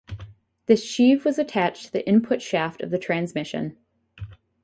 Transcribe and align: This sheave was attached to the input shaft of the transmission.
This 0.65 0.83
sheave 0.83 1.25
was 1.25 1.37
attached 1.37 1.83
to 1.85 1.91
the 1.93 2.07
input 2.09 2.41
shaft 2.41 2.81
of 2.81 2.89
the 2.89 2.97
transmission. 2.97 3.77